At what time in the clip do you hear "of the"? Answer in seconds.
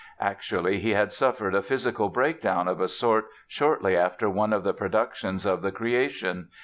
4.51-4.73, 5.45-5.71